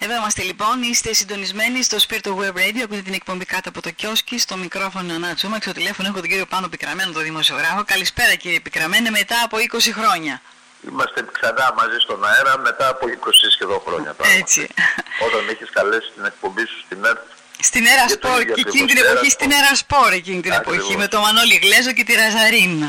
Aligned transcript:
Εδώ 0.00 0.14
είμαστε 0.14 0.42
λοιπόν, 0.42 0.82
είστε 0.82 1.12
συντονισμένοι 1.12 1.82
στο 1.82 1.96
Spirit 2.08 2.26
of 2.30 2.34
Web 2.42 2.52
Radio, 2.60 2.80
ακούτε 2.84 3.00
την 3.00 3.14
εκπομπή 3.14 3.44
κάτω 3.44 3.68
από 3.68 3.82
το 3.82 3.90
κιόσκι, 3.90 4.38
στο 4.38 4.56
μικρόφωνο 4.56 5.14
Ανά 5.14 5.34
Τσούμα 5.34 5.56
στο 5.60 5.72
τηλέφωνο 5.72 6.08
έχω 6.08 6.18
τον 6.20 6.28
κύριο 6.28 6.46
Πάνο 6.46 6.68
Πικραμένο, 6.68 7.12
τον 7.12 7.22
δημοσιογράφο. 7.22 7.84
Καλησπέρα 7.86 8.34
κύριε 8.34 8.60
Πικραμένε, 8.60 9.10
μετά 9.10 9.36
από 9.44 9.56
20 9.56 9.92
χρόνια. 9.98 10.42
Είμαστε 10.90 11.24
ξανά 11.32 11.74
μαζί 11.76 11.98
στον 11.98 12.24
αέρα 12.26 12.58
μετά 12.58 12.88
από 12.88 13.06
20 13.06 13.30
σχεδόν 13.54 13.80
χρόνια. 13.86 14.12
Πράγματι. 14.12 14.40
Έτσι. 14.40 14.68
Όταν 15.26 15.48
έχεις 15.48 15.68
καλέσει 15.70 16.10
την 16.14 16.24
εκπομπή 16.24 16.64
σου 16.66 16.78
στην 16.84 17.04
ΕΡΤ. 17.04 17.18
Στην 17.60 17.86
Έρα 17.86 18.04
Και 18.06 18.16
το 18.16 18.28
Σπορ 18.28 18.40
ίδιο 18.40 18.54
και 18.54 18.60
εκείνη 18.60 18.86
την 18.86 18.98
ακριβώς, 18.98 19.10
εποχή 19.12 19.26
Έρα 19.26 19.30
στην 19.36 19.50
Σπορ. 19.50 19.64
Έρα 19.66 19.74
Σπορ 19.76 20.12
εκείνη 20.12 20.40
την 20.40 20.52
Ακριβώς. 20.52 20.76
εποχή 20.78 20.96
με 20.96 21.08
το 21.08 21.20
Μανώλη 21.20 21.56
Γλέζο 21.62 21.92
και 21.92 22.04
τη 22.04 22.12
Ραζαρίν. 22.14 22.82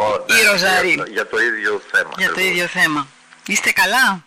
Ο, 0.00 0.02
Η 0.38 0.42
Ροζαρή. 0.50 0.92
Για, 0.94 1.04
για 1.10 1.26
το 1.26 1.38
ίδιο 1.40 1.82
θέμα. 1.92 2.10
Για 2.18 2.26
το 2.26 2.32
ακριβώς. 2.32 2.50
ίδιο 2.52 2.66
θέμα. 2.66 3.08
Είστε 3.46 3.70
καλά; 3.72 4.22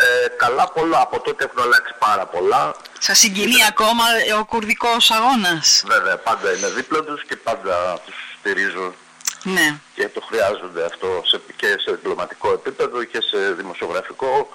Ε, 0.00 0.28
καλά 0.36 0.68
πολλά. 0.68 1.00
Από 1.00 1.20
τότε 1.20 1.44
έχουν 1.44 1.62
αλλάξει 1.62 1.94
πάρα 1.98 2.26
πολλά. 2.26 2.74
Σας 2.98 3.18
συγκινεί 3.18 3.64
ακόμα 3.68 4.04
ο 4.40 4.44
κουρδικός 4.44 5.10
αγώνας; 5.10 5.82
Βέβαια, 5.86 6.16
πάντα 6.16 6.52
είναι 6.56 6.68
δίπλα 6.68 7.02
τους 7.04 7.24
και 7.24 7.36
πάντα 7.36 8.00
τους 8.06 8.14
στηρίζω 8.38 8.94
Ναι. 9.42 9.74
και 9.94 10.08
το 10.08 10.20
χρειάζονται 10.28 10.84
αυτό 10.84 11.22
σε, 11.26 11.40
και 11.56 11.66
σε 11.66 11.90
διπλωματικό 11.90 12.52
επίπεδο 12.52 13.04
και 13.04 13.20
σε 13.20 13.52
δημοσιογραφικό 13.52 14.48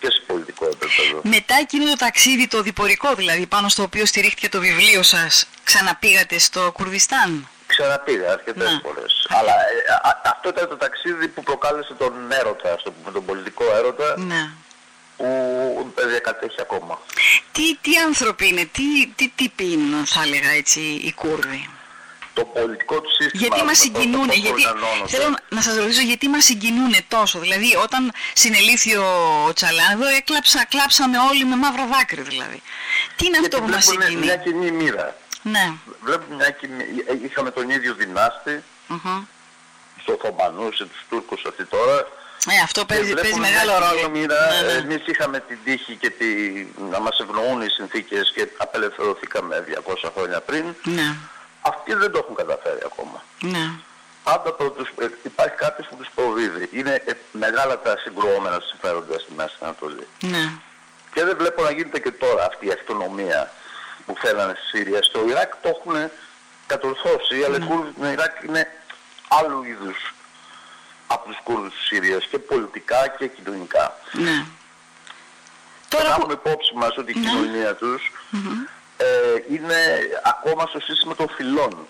και 0.00 0.10
σε 0.10 0.22
πολιτικό 0.26 0.64
επίπεδο. 0.64 1.20
Μετά 1.22 1.54
εκείνο 1.60 1.84
το 1.84 1.96
ταξίδι, 1.96 2.48
το 2.48 2.62
διπορικό 2.62 3.14
δηλαδή, 3.14 3.46
πάνω 3.46 3.68
στο 3.68 3.82
οποίο 3.82 4.06
στηρίχθηκε 4.06 4.48
το 4.48 4.60
βιβλίο 4.60 5.02
σας, 5.02 5.46
ξαναπήγατε 5.64 6.38
στο 6.38 6.72
Κουρδιστάν; 6.72 7.48
Ξαναπήγα 7.76 8.32
αρκετές 8.32 8.70
Ναι. 8.72 8.80
φορές. 8.82 9.26
Αλλά 9.38 9.52
ε, 9.52 9.92
α- 10.02 10.08
α- 10.08 10.20
αυτό 10.32 10.48
ήταν 10.48 10.68
το 10.68 10.76
ταξίδι 10.76 11.28
που 11.28 11.42
προκάλεσε 11.42 11.94
τον 11.94 12.12
έρωτα, 12.40 12.72
ας 12.72 12.82
το 12.82 12.90
πούμε, 12.92 13.10
τον 13.12 13.24
πολιτικό 13.24 13.64
έρωτα, 13.78 14.14
Ναι. 14.18 14.42
που 15.16 15.94
διακατέχει 16.08 16.60
ακόμα. 16.60 17.00
Τι, 17.52 17.76
τι 17.76 17.96
άνθρωποι 18.06 18.48
είναι, 18.48 18.64
τι, 18.72 19.06
τι 19.16 19.32
τύποι 19.34 19.72
είναι, 19.72 19.96
θα 20.06 20.22
έλεγα 20.22 20.50
έτσι, 20.50 20.80
οι 20.80 21.12
Κούρδοι; 21.12 21.68
Το 22.34 22.44
πολιτικό 22.44 23.00
του 23.00 23.10
σύστημα... 23.10 23.46
Γιατί 23.46 23.64
μας 23.64 23.78
με 23.84 23.90
το 23.92 24.00
συγκινούν, 24.00 24.26
πώς 24.26 24.36
γιατί, 24.36 24.50
οργανώνονται. 24.66 25.08
θέλω 25.16 25.36
να 25.48 25.60
σας 25.60 25.76
ρωτήσω 25.76 26.00
γιατί 26.02 26.28
μας 26.28 26.44
συγκινούν 26.44 26.92
τόσο; 27.08 27.38
Δηλαδή 27.38 27.76
όταν 27.76 28.12
συνελήφθη 28.32 28.96
ο 28.96 29.08
Τσαλάνδο 29.54 30.06
έκλαψα, 30.06 30.64
κλάψαμε 30.68 31.18
όλοι 31.18 31.44
με 31.44 31.56
μαύρο 31.56 31.86
δάκρυ 31.92 32.22
δηλαδή. 32.22 32.62
Τι 33.16 33.26
είναι 33.26 33.38
Γιατί 33.38 33.54
αυτό 33.54 33.66
που 33.66 33.72
μας 33.72 33.84
βλέπουν 33.86 34.02
συγκινεί; 34.06 34.24
μια 34.26 34.36
κοινή 34.36 34.70
μοίρα. 34.70 35.16
Ναι. 35.42 35.72
Βλέπουμε 36.02 36.34
μια 36.34 36.50
κοινή... 36.50 36.82
ε, 37.06 37.14
Είχαμε 37.24 37.50
τον 37.50 37.70
ίδιο 37.70 37.94
δυνάστη, 37.94 38.62
Μμμ. 38.86 39.24
τους 39.96 40.14
Οθωμανούς 40.14 40.76
και 40.76 40.84
τους 40.84 41.04
Τούρκους 41.08 41.44
αυτή 41.48 41.64
τώρα. 41.64 41.98
Ε, 42.50 42.62
αυτό 42.64 42.80
Και 42.80 42.86
παίζει, 42.86 43.14
παίζει 43.14 43.20
βλέπουμε 43.28 43.48
μεγάλο 43.50 43.70
μια 43.78 43.88
ρόλο. 43.88 44.00
κοινή 44.00 44.18
Μοίρα. 44.18 44.46
Ναι, 44.52 44.66
ναι. 44.66 44.72
Εμείς 44.72 45.06
είχαμε 45.06 45.40
την 45.40 45.58
τύχη 45.64 45.94
και 45.96 46.10
τη... 46.10 46.26
να 46.90 47.00
μας 47.00 47.18
ευνοούν 47.20 47.60
οι 47.62 47.68
συνθήκες 47.68 48.32
και 48.34 48.48
απελευθερωθήκαμε 48.56 49.64
200 50.04 50.10
χρόνια 50.16 50.40
πριν. 50.40 50.64
ναι, 50.82 51.14
Αυτοί 51.60 51.94
δεν 51.94 52.10
το 52.12 52.18
έχουν 52.18 52.34
καταφέρει 52.34 52.78
ακόμα. 52.84 53.22
ναι. 53.40 53.70
Πάντα 54.24 54.54
το, 54.56 54.70
τους, 54.70 54.88
ε, 55.00 55.06
υπάρχει 55.22 55.54
κάποιος 55.56 55.86
που 55.88 55.96
τους 55.96 56.08
προδίδει. 56.14 56.68
Είναι 56.72 57.02
ε, 57.06 57.12
μεγάλα 57.32 57.78
τα 57.78 57.98
συγκρουόμενα 57.98 58.60
συμφέροντα 58.60 59.18
στη 59.18 59.32
Μέση 59.36 59.54
Ανατολή. 59.60 60.06
ναι. 60.20 60.52
Και 61.14 61.24
δεν 61.24 61.36
βλέπω 61.38 61.62
να 61.62 61.70
γίνεται 61.70 61.98
και 61.98 62.10
τώρα 62.10 62.44
αυτή 62.46 62.66
η 62.66 62.70
αυτονομία 62.72 63.50
που 64.06 64.14
θέλανε 64.18 64.54
στη 64.58 64.76
Συρία. 64.76 65.02
Στο 65.02 65.28
Ιράκ 65.28 65.52
το 65.62 65.68
έχουν 65.68 66.10
κατορθώσει, 66.66 67.42
αλλά 67.46 67.56
οι 67.56 67.60
Κούρδοι 67.60 67.90
του 67.92 68.04
Ιράκ 68.04 68.42
είναι 68.42 68.66
άλλου 69.28 69.62
είδους 69.64 70.14
από 71.06 71.28
τους 71.28 71.38
Κούρδους 71.42 71.72
της 71.74 71.86
Συρίας 71.86 72.26
και 72.30 72.38
πολιτικά 72.38 73.08
και 73.18 73.26
κοινωνικά. 73.26 73.94
ναι. 74.12 74.44
Τώρα 75.88 76.04
Τώρα 76.04 76.08
να 76.08 76.14
που... 76.14 76.20
έχουμε 76.20 76.32
υπόψη 76.44 76.74
μας 76.74 76.96
ότι 76.96 77.12
η 77.12 77.18
Ναι. 77.18 77.26
κοινωνία 77.28 77.74
τους 77.74 78.12
ε, 78.96 79.06
είναι 79.54 79.76
ακόμα 80.24 80.66
στο 80.66 80.80
σύστημα 80.80 81.14
των 81.14 81.28
φυλών. 81.28 81.86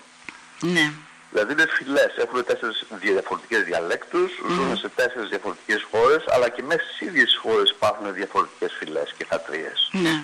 Ναι, 0.59 0.91
Δηλαδή 1.31 1.51
είναι 1.51 1.65
φυλές, 1.69 2.11
έχουν 2.17 2.43
τέσσερις 2.45 2.83
διαφορετικές 2.89 3.63
διαλέκτους, 3.63 4.31
ζουν 4.49 4.77
σε 4.77 4.89
τέσσερις 4.89 5.29
διαφορετικές 5.29 5.85
χώρες, 5.91 6.23
αλλά 6.27 6.49
και 6.49 6.63
μέσα 6.63 6.83
στις 6.83 7.07
ίδιες 7.07 7.39
χώρες 7.41 7.69
υπάρχουν 7.69 8.13
διαφορετικές 8.13 8.73
φυλές 8.79 9.13
και 9.17 9.25
χατρίες. 9.29 9.89
ναι. 9.91 10.23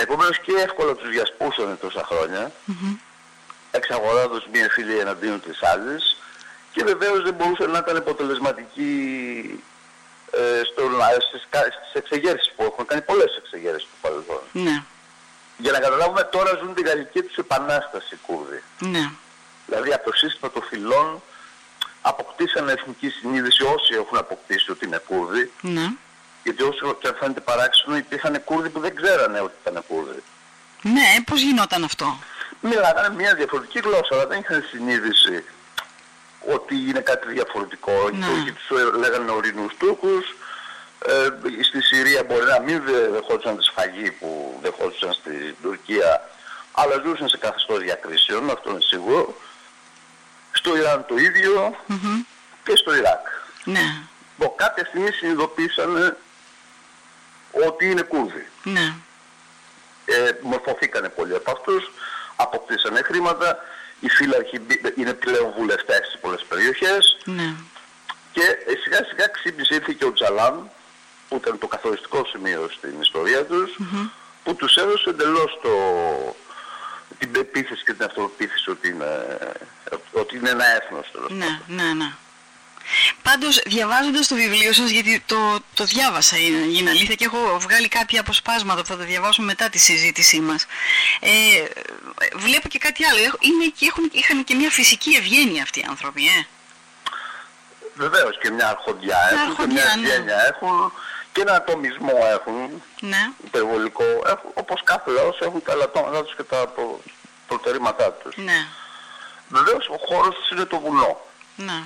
Επομένως 0.00 0.38
και 0.40 0.52
εύκολα 0.52 0.94
τους 0.94 1.08
διασπούσανε 1.10 1.74
τόσα 1.74 2.04
χρόνια, 2.04 2.52
εξαγοράζοντας 3.70 4.46
μία 4.52 4.68
φυλή 4.70 4.98
εναντίον 4.98 5.40
της 5.42 5.62
άλλης 5.62 6.16
και 6.72 6.84
βεβαίως 6.84 7.22
δεν 7.22 7.34
μπορούσε 7.34 7.66
να 7.66 7.78
ήταν 7.78 7.96
αποτελεσματική 7.96 8.92
ε, 10.30 10.62
στο, 10.72 10.82
στις, 11.28 11.46
κα- 11.50 11.60
στις 11.60 11.92
εξεγέρσεις 11.92 12.52
που 12.56 12.62
έχουν 12.62 12.86
κάνει 12.86 13.00
πολλές 13.02 13.36
εξεγέρσεις 13.36 13.82
του 13.82 13.96
παρελθόν. 14.00 14.40
Ναι, 14.52 14.82
Για 15.58 15.72
να 15.72 15.78
καταλάβουμε 15.78 16.22
τώρα 16.22 16.50
ζουν 16.62 16.74
τη 16.74 16.82
γαλλική 16.82 17.22
τους 17.22 17.36
επανάσταση 17.36 18.14
οι 18.14 18.18
Κούρδοι. 18.26 18.62
ναι, 18.78 19.10
Δηλαδή 19.66 19.92
από 19.92 20.10
το 20.10 20.16
σύστημα 20.16 20.50
των 20.50 20.62
φυλών 20.62 21.22
αποκτήσανε 22.02 22.72
εθνική 22.72 23.08
συνείδηση 23.08 23.62
όσοι 23.62 23.94
έχουν 23.94 24.18
αποκτήσει 24.18 24.70
ότι 24.70 24.86
είναι 24.86 25.02
Κούρδοι 25.08 25.52
ναι. 25.60 25.86
Γιατί 26.48 26.62
όσο 26.62 26.94
και 27.00 27.06
αν 27.08 27.16
φαίνεται 27.20 27.40
παράξενο 27.40 27.96
υπήρχαν 27.96 28.44
Κούρδοι 28.44 28.68
που 28.68 28.80
δεν 28.80 28.94
ξέρανε 28.96 29.40
ότι 29.40 29.54
ήταν 29.62 29.84
Κούρδοι. 29.88 30.22
Ναι, 30.82 31.08
πώς 31.26 31.40
γινόταν 31.40 31.84
αυτό; 31.84 32.18
Μιλάγανε 32.60 33.14
μια 33.14 33.34
διαφορετική 33.34 33.78
γλώσσα, 33.78 34.12
αλλά 34.14 34.26
δεν 34.26 34.38
είχαν 34.40 34.64
συνείδηση 34.70 35.44
ότι 36.54 36.74
είναι 36.74 37.00
κάτι 37.00 37.32
διαφορετικό. 37.32 38.08
Οι 38.12 38.16
Ναι. 38.16 38.26
Τούρκοι 38.26 38.52
τους 38.52 38.68
ε, 38.80 38.96
λέγανε 38.98 39.30
ορεινούς 39.30 39.72
Τούρκους. 39.78 40.34
Ε, 41.06 41.28
στη 41.62 41.82
Συρία 41.82 42.24
μπορεί 42.24 42.44
να 42.44 42.60
μην 42.60 42.82
δε- 42.84 43.08
δεχόντουσαν 43.08 43.56
τη 43.56 43.62
σφαγή 43.64 44.10
που 44.10 44.58
δεχόντουσαν 44.62 45.12
στην 45.12 45.54
Τουρκία, 45.62 46.28
αλλά 46.72 46.94
ζούσαν 47.04 47.28
σε 47.28 47.36
καθεστώς 47.36 47.78
διακρίσεων, 47.78 48.50
αυτό 48.50 48.70
είναι 48.70 48.80
σίγουρο. 48.82 49.34
Στο 50.52 50.76
Ιράν 50.76 51.04
το 51.08 51.16
ίδιο 51.16 51.76
Μμμ. 51.86 52.22
και 52.64 52.76
στο 52.76 52.94
Ιράκ. 52.96 53.26
Ναι, 53.64 53.86
Λοιπόν, 54.38 54.56
κάποια 54.56 54.84
στιγμή 54.84 55.10
συνειδητοποίησαν 55.12 56.16
ότι 57.52 57.90
είναι 57.90 58.02
Κούρδοι. 58.02 58.46
ναι, 58.62 58.92
ε, 60.04 60.30
μορφωθήκανε 60.42 61.08
πολλοί 61.08 61.34
από 61.34 61.50
αυτούς, 61.50 61.90
αποκτήσανε 62.36 63.02
χρήματα, 63.02 63.58
οι 64.00 64.08
φύλαρχοι 64.08 64.58
μπη- 64.58 64.98
είναι 64.98 65.14
πλέον 65.14 65.52
βουλευτές 65.56 66.08
σε 66.10 66.18
πολλές 66.20 66.44
περιοχές 66.48 67.18
ναι. 67.24 67.54
και 68.32 68.40
ε, 68.66 68.72
σιγά 68.82 69.04
σιγά 69.04 69.26
ξύπνησε 69.28 69.74
ήρθε 69.74 69.92
και 69.92 70.04
ο 70.04 70.12
Τζαλάν 70.12 70.70
που 71.28 71.36
ήταν 71.36 71.58
το 71.58 71.66
καθοριστικό 71.66 72.24
σημείο 72.26 72.68
στην 72.76 73.00
ιστορία 73.00 73.44
τους 73.44 73.76
που 74.44 74.54
τους 74.54 74.74
έδωσε 74.76 75.10
εντελώς 75.10 75.58
το, 75.62 75.70
την 77.18 77.30
πεποίθηση 77.32 77.84
και 77.84 77.92
την 77.92 78.04
αυτοπεποίθηση 78.04 78.70
ότι 78.70 78.88
είναι, 78.88 79.38
ότι 80.12 80.36
είναι 80.36 80.50
ένα 80.50 80.64
έθνος 80.76 81.10
τέλος 81.12 81.30
Ναι, 81.32 81.44
πάντων. 81.44 81.62
ναι, 81.66 81.92
ναι. 81.92 82.12
Πάντως, 83.30 83.60
διαβάζοντας 83.66 84.28
το 84.28 84.34
βιβλίο 84.34 84.72
σας, 84.72 84.90
γιατί 84.90 85.22
το, 85.26 85.58
το 85.74 85.84
διάβασα, 85.84 86.36
είναι, 86.36 86.58
είναι 86.78 86.90
αλήθεια, 86.90 87.14
και 87.14 87.24
έχω 87.24 87.58
βγάλει 87.60 87.88
κάποια 87.88 88.20
αποσπάσματα 88.20 88.80
που 88.80 88.86
θα 88.86 88.96
τα 88.96 89.04
διαβάσω 89.04 89.42
μετά 89.42 89.68
τη 89.68 89.78
συζήτησή 89.78 90.40
μας. 90.40 90.66
Ε, 91.20 91.30
βλέπω 92.34 92.68
και 92.68 92.78
κάτι 92.78 93.04
άλλο. 93.04 93.18
Έχω- 93.22 93.36
Είναι, 93.40 93.64
και 93.78 93.86
έχουν, 93.86 94.08
είχαν 94.12 94.44
και 94.44 94.54
μια 94.54 94.70
φυσική 94.70 95.10
ευγένεια 95.14 95.62
αυτοί 95.62 95.80
οι 95.80 95.84
άνθρωποι, 95.88 96.22
ε. 96.26 96.46
Βεβαίως 97.94 98.38
και 98.38 98.50
μια 98.50 98.68
αρχοντιά 98.68 99.18
Μια 99.32 99.42
έχουν 99.42 99.56
και 99.66 99.72
μια 99.72 99.82
αρχοντιά, 99.82 99.96
ναι. 99.96 100.08
ευγένεια 100.12 100.46
έχουν 100.46 100.92
και 101.32 101.40
ένα 101.40 101.54
ατομισμό 101.54 102.12
έχουν 102.32 102.82
Ναι, 103.00 103.30
υπερβολικό, 103.44 104.04
έχουν, 104.26 104.50
όπως 104.54 104.80
κάθε 104.84 105.10
λαός 105.10 105.38
έχουν 105.40 105.62
τα 105.62 105.72
ελαττώματά 105.72 106.24
τους 106.24 106.34
και 106.36 106.42
τα 106.42 106.66
προ- 106.74 107.00
προτερήματά 107.48 108.12
τους. 108.12 108.36
ναι, 108.36 108.66
Βεβαίως 109.48 109.88
ο 109.88 109.96
χώρος 110.06 110.34
τους 110.34 110.50
είναι 110.50 110.64
το 110.64 110.78
βουνό. 110.80 111.20
ναι, 111.56 111.82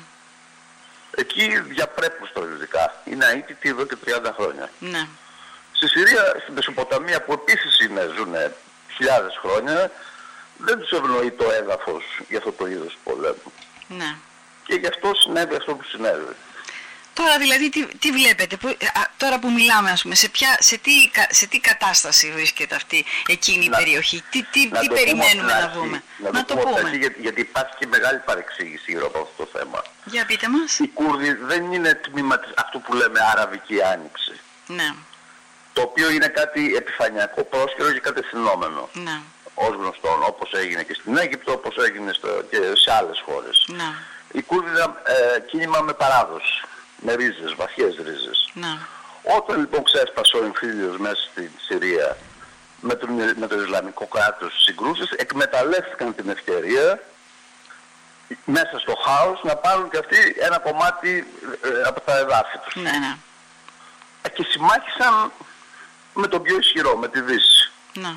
Εκεί 1.17 1.61
διαπρέπουν 1.61 2.27
στρατιωτικά. 2.27 2.95
Είναι 3.05 3.27
αίτητοι 3.27 3.69
εδώ 3.69 3.85
και 3.87 3.97
30 4.07 4.33
χρόνια. 4.39 4.71
ναι, 4.79 5.07
Στη 5.73 5.89
Συρία, 5.89 6.37
στην 6.43 6.55
Μεσοποταμία 6.55 7.23
που 7.23 7.33
επίσης 7.33 7.81
είναι, 7.81 8.11
ζουν 8.17 8.35
χιλιάδες 8.97 9.39
χρόνια, 9.43 9.91
δεν 10.57 10.79
τους 10.79 10.91
ευνοεί 10.91 11.31
το 11.31 11.51
έδαφος 11.51 12.05
για 12.29 12.39
αυτό 12.39 12.53
το 12.53 12.67
είδος 12.67 12.99
πολέμου. 13.05 13.53
ναι. 13.89 14.15
Και 14.67 14.75
γι' 14.75 14.87
αυτό 14.87 15.15
συνέβη 15.15 15.55
αυτό 15.55 15.75
που 15.75 15.85
συνέβη. 15.85 16.37
Τώρα 17.15 17.39
δηλαδή 17.39 17.69
τι, 17.71 17.87
τι 17.87 18.11
βλέπετε, 18.13 18.57
που, 18.57 18.69
α, 18.69 19.01
τώρα 19.17 19.39
που 19.39 19.51
μιλάμε 19.51 19.91
ας 19.91 20.03
πούμε, 20.03 20.15
σε, 20.15 20.29
ποια, 20.29 20.57
σε, 20.61 20.77
τι, 20.77 21.09
κα- 21.13 21.27
σε 21.31 21.47
τι 21.47 21.59
κατάσταση 21.61 22.33
βρίσκεται 22.33 22.75
αυτή 22.75 23.05
εκείνη 23.27 23.65
η 23.65 23.69
Να- 23.69 23.77
περιοχή, 23.79 24.23
τι, 24.31 24.43
τι, 24.43 24.69
Να 24.73 24.79
τι 24.81 24.87
το 24.89 24.95
πούμε 24.95 25.01
περιμένουμε 25.05 25.29
από 25.29 25.41
την 25.41 25.47
να 25.47 25.55
αρχή. 25.57 25.79
δούμε; 25.79 26.03
Να, 26.33 26.45
το, 26.45 26.55
πούμε, 26.55 26.61
από 26.71 26.77
την 26.79 26.87
αρχή, 26.87 26.99
γιατί, 26.99 27.21
γιατί 27.21 27.41
υπάρχει 27.41 27.75
και 27.79 27.87
μεγάλη 27.87 28.19
παρεξήγηση 28.19 28.91
γύρω 28.93 29.07
από 29.07 29.19
αυτό 29.19 29.45
το 29.45 29.59
θέμα. 29.59 29.83
Για 30.05 30.25
πείτε 30.27 30.49
μας. 30.49 30.79
Οι 30.79 30.89
Κούρδοι 30.89 31.33
δεν 31.33 31.73
είναι 31.73 31.95
τμήμα 31.95 32.39
της, 32.39 32.51
αυτού 32.57 32.81
που 32.81 32.95
λέμε 32.95 33.21
Αραβική 33.33 33.83
Άνοιξη. 33.83 34.33
Ναι, 34.67 34.91
Το 35.73 35.83
οποίο 35.83 36.11
είναι 36.11 36.27
κάτι 36.29 36.75
επιφανειακό, 36.77 37.45
πρόσχερο 37.45 37.93
και 37.93 38.01
κατευθυνόμενο. 38.01 38.89
ναι, 38.93 39.21
Ως 39.55 39.75
γνωστόν, 39.75 40.23
όπως 40.27 40.53
έγινε 40.53 40.83
και 40.83 40.95
στην 40.95 41.17
Αίγυπτο, 41.17 41.53
όπως 41.53 41.77
έγινε 41.77 42.13
στο, 42.13 42.29
και 42.51 42.57
σε 42.75 42.93
άλλες 42.93 43.23
χώρες. 43.27 43.65
ναι, 43.69 43.89
Οι 44.33 44.43
Κούρδοι 44.43 44.71
ήταν 44.71 44.97
ε, 45.37 45.41
κίνημα 45.41 45.81
με 45.81 45.93
παράδοση, 45.93 46.62
με 47.05 47.15
ρίζες, 47.15 47.55
βαθιές 47.55 47.95
ρίζες. 47.97 48.51
ναι, 48.55 48.79
Όταν 49.39 49.59
λοιπόν 49.61 49.83
ξέσπασε 49.85 50.37
ο 50.37 50.45
εμφύλιος 50.45 50.97
μέσα 50.99 51.23
στην 51.31 51.51
Συρία 51.67 52.17
με, 52.81 52.95
τον, 52.95 53.11
με 53.37 53.47
το 53.47 53.61
Ισλαμικό 53.61 54.07
κράτος 54.07 54.63
συγκρούσεις, 54.63 55.11
εκμεταλλεύτηκαν 55.11 56.15
την 56.15 56.29
ευκαιρία 56.29 57.01
μέσα 58.45 58.79
στο 58.79 58.95
χάος 59.05 59.41
να 59.43 59.57
πάρουν 59.57 59.91
και 59.91 59.99
αυτοί 59.99 60.35
ένα 60.39 60.59
κομμάτι 60.59 61.27
ε, 61.63 61.83
από 61.89 62.01
τα 62.01 62.17
εδάφη 62.19 62.59
τους. 62.59 62.75
Ναι, 62.75 62.91
ναι. 62.91 63.17
Και 64.33 64.47
συμμάχησαν 64.49 65.33
με 66.15 66.27
τον 66.27 66.43
πιο 66.43 66.59
ισχυρό, 66.59 66.97
με 66.97 67.09
τη 67.09 67.21
Δύση. 67.21 67.71
Ναι. 67.93 68.15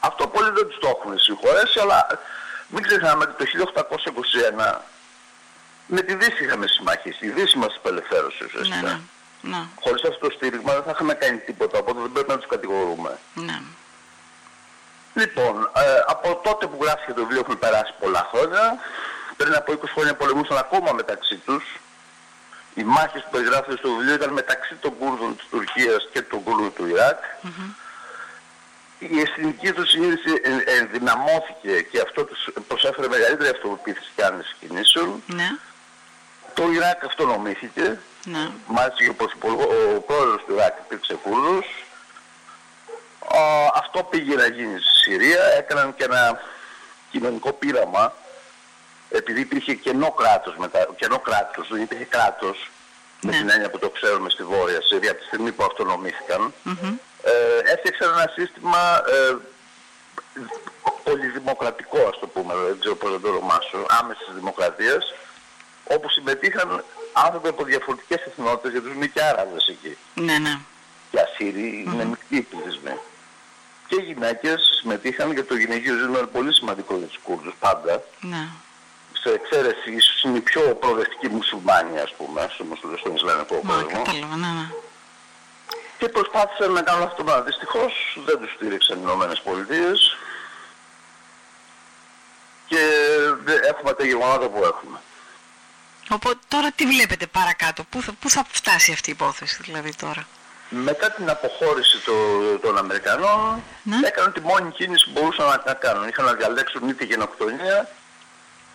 Αυτό 0.00 0.26
πολλοί 0.26 0.50
δεν 0.50 0.68
τους 0.68 0.78
το 0.78 0.88
έχουν 0.88 1.18
συγχωρέσει, 1.18 1.80
αλλά 1.80 2.06
μην 2.68 2.82
ξεχνάμε 2.82 3.24
ότι 3.24 3.44
το 3.44 3.70
1821 4.74 4.80
με 5.90 6.00
τη 6.02 6.14
Δύση 6.14 6.44
είχαμε 6.44 6.66
συμμαχίσει. 6.66 7.26
Η 7.26 7.28
Δύση 7.30 7.58
μας 7.58 7.74
απελευθέρωσε 7.76 8.44
ουσιαστικά. 8.44 8.76
Ναι, 8.80 9.00
ναι. 9.40 9.56
ναι. 9.56 9.62
Χωρίς 9.80 10.02
αυτό 10.02 10.26
το 10.28 10.34
στήριγμα 10.36 10.72
δεν 10.72 10.82
θα 10.82 10.90
είχαμε 10.94 11.14
κάνει 11.14 11.38
τίποτα, 11.38 11.78
οπότε 11.78 12.00
δεν 12.00 12.12
πρέπει 12.12 12.28
να 12.30 12.38
τους 12.38 12.48
κατηγορούμε. 12.48 13.18
ναι. 13.34 13.58
Λοιπόν, 15.14 15.70
ε, 15.76 15.80
από 16.06 16.40
τότε 16.44 16.66
που 16.66 16.78
γράφει 16.82 17.06
το 17.12 17.14
βιβλίο 17.14 17.40
έχουν 17.40 17.58
περάσει 17.58 17.92
πολλά 18.00 18.28
χρόνια. 18.32 18.78
Πριν 19.36 19.54
από 19.54 19.72
20 19.72 19.76
χρόνια 19.94 20.14
πολεμούσαν 20.14 20.56
ακόμα 20.58 20.92
μεταξύ 20.92 21.36
τους. 21.36 21.64
Οι 22.74 22.82
μάχες 22.84 23.22
που 23.22 23.30
περιγράφονται 23.30 23.76
στο 23.76 23.88
βιβλίο 23.90 24.14
ήταν 24.14 24.32
μεταξύ 24.32 24.74
των 24.74 24.96
Κούρδων 24.98 25.36
της 25.36 25.46
Τουρκίας 25.50 26.08
και 26.12 26.22
των 26.22 26.42
Κούρδων 26.42 26.72
του 26.74 26.86
Ιράκ. 26.86 27.18
Η 28.98 29.20
εθνική 29.20 29.72
τους 29.72 29.88
συνείδηση 29.90 30.40
εν- 30.42 30.62
ενδυναμώθηκε 30.66 31.82
και 31.90 32.00
αυτό 32.00 32.24
τους 32.24 32.48
προσέφερε 32.68 33.08
μεγαλύτερη 33.08 33.48
αυτοπεποίθηση 33.50 34.10
και 34.16 34.24
άνεση 34.24 34.54
κινήσεων. 34.60 35.22
Ναι. 35.26 35.48
Το 36.54 36.70
Ιράκ 36.70 37.04
αυτονομήθηκε. 37.04 37.98
Ναι. 38.24 38.50
Μάλιστα 38.66 39.04
και 39.04 39.08
ο, 39.08 39.14
πρωθυπουργό- 39.14 39.70
ο 39.96 40.00
πρόεδρος 40.00 40.44
του 40.46 40.54
Ιράκ 40.54 40.74
υπήρξε 40.84 41.14
Κούρδος. 41.22 41.66
Α, 43.34 43.40
αυτό 43.74 44.02
πήγε 44.02 44.34
να 44.34 44.46
γίνει 44.46 44.78
στη 44.80 44.96
Συρία. 45.10 45.42
Έκαναν 45.58 45.94
και 45.94 46.04
ένα 46.04 46.40
κοινωνικό 47.10 47.52
πείραμα 47.52 48.14
επειδή 49.10 49.40
υπήρχε 49.40 49.74
κενό 49.74 50.10
κράτος, 50.10 50.56
μετά, 50.56 50.88
κενό 50.96 51.18
κράτος 51.18 51.68
δεν 51.70 51.82
υπήρχε 51.82 52.04
κράτος 52.04 52.70
με 53.22 53.30
Ναι. 53.30 53.36
την 53.38 53.50
έννοια 53.50 53.70
που 53.70 53.78
το 53.78 53.88
ξέρουμε 53.90 54.30
στη 54.30 54.42
Βόρεια 54.44 54.80
Συρία 54.82 55.10
από 55.10 55.20
τη 55.20 55.26
στιγμή 55.26 55.52
που 55.52 55.64
αυτονομήθηκαν. 55.64 56.54
Μμμ. 56.62 56.96
Ε, 57.22 57.32
έφτιαξαν 57.72 58.08
ένα 58.18 58.30
σύστημα 58.34 59.02
ε, 59.08 59.36
πολυδημοκρατικό 61.04 61.98
ας 62.08 62.18
το 62.18 62.26
πούμε, 62.26 62.54
δεν 62.54 62.76
ξέρω 62.80 62.94
πώς 62.96 63.10
να 63.12 63.20
το 63.20 63.28
ονομάσω, 63.28 63.86
άμεσης 64.00 64.28
δημοκρατίας, 64.34 65.14
όπου 65.94 66.08
συμμετείχαν 66.10 66.84
άνθρωποι 67.12 67.48
από 67.48 67.64
διαφορετικές 67.64 68.20
εθνότητες, 68.26 68.70
γιατί 68.72 68.86
ζουν 68.88 69.12
και 69.12 69.22
Άραβες 69.22 69.66
εκεί. 69.68 69.96
Ναι, 70.14 70.38
ναι. 70.38 70.58
Και 71.10 71.20
Ασσύριοι 71.20 71.84
είναι 71.86 72.04
μεικτοί 72.04 72.40
πληθυσμοί. 72.40 72.96
Και 73.86 73.96
οι 74.00 74.04
γυναίκες 74.04 74.76
συμμετείχαν 74.80 75.34
και 75.34 75.42
το 75.42 75.54
γυναικείο 75.56 75.94
ζήτημα 75.94 76.18
είναι 76.18 76.26
πολύ 76.26 76.52
σημαντικό 76.54 76.96
για 76.96 77.06
τους 77.06 77.18
Κούρδους 77.22 77.54
πάντα. 77.58 78.02
Ναι. 78.20 78.48
Σε 79.22 79.30
εξαίρεση 79.32 79.92
ίσως 79.92 80.22
είναι 80.22 80.36
οι 80.36 80.40
πιο 80.40 80.60
προοδευτικοί 80.80 81.28
μουσουλμάνοι 81.28 81.98
ας 81.98 82.12
πούμε, 82.14 82.48
στο, 82.54 82.64
μουσουλ- 82.64 82.98
στον 82.98 83.14
Ισλαμικό 83.14 83.60
Μα 83.62 83.74
κόσμο. 83.74 84.02
κατάλαβα, 84.02 84.36
ναι, 84.36 84.46
ναι. 84.46 84.66
Και 85.98 86.08
προσπάθησαν 86.08 86.72
να 86.72 86.82
κάνουν 86.82 87.02
αυτό, 87.02 87.22
αλλά 87.22 87.42
δυστυχώς 87.42 88.18
δεν 88.26 88.38
τους 88.40 88.52
στήριξαν 88.54 88.96
οι 88.96 89.00
Ηνωμένες 89.04 89.40
Πολιτείες 89.40 90.16
και 92.66 92.78
δε- 93.44 93.60
έχουμε 93.68 93.92
τα 93.92 94.04
γεγονότα 94.04 94.48
που 94.48 94.64
έχουμε. 94.64 95.00
Οπότε 96.10 96.38
τώρα 96.48 96.70
τι 96.70 96.86
βλέπετε 96.86 97.26
παρακάτω, 97.26 97.84
πού 97.90 98.02
θα, 98.02 98.12
πού 98.20 98.30
θα 98.30 98.44
φτάσει 98.50 98.92
αυτή 98.92 99.10
η 99.10 99.12
υπόθεση 99.12 99.58
δηλαδή 99.62 99.94
τώρα; 99.94 100.26
Μετά 100.70 101.10
την 101.10 101.30
αποχώρηση 101.30 101.98
το- 102.04 102.58
των 102.58 102.78
Αμερικανών 102.78 103.62
Ναι. 103.82 103.96
έκαναν 104.04 104.32
τη 104.32 104.40
μόνη 104.40 104.70
κίνηση 104.70 105.04
που 105.04 105.10
μπορούσαν 105.20 105.46
να, 105.46 105.62
να 105.66 105.74
κάνουν. 105.74 106.08
Είχαν 106.08 106.24
να 106.24 106.32
διαλέξουν 106.34 106.88
είτε 106.88 107.04
γενοκτονία 107.04 107.88